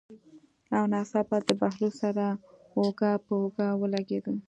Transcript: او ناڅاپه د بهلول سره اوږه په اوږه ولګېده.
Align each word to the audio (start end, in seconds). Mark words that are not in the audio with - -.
او 0.77 0.83
ناڅاپه 0.91 1.37
د 1.47 1.49
بهلول 1.61 1.91
سره 2.01 2.25
اوږه 2.77 3.11
په 3.25 3.31
اوږه 3.41 3.67
ولګېده. 3.81 4.33